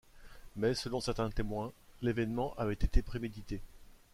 Mais 0.55 0.73
selon 0.73 0.99
certains 0.99 1.29
témoins, 1.29 1.71
l'événement 2.01 2.55
avait 2.57 2.73
été 2.73 3.03
prémédité. 3.03 3.61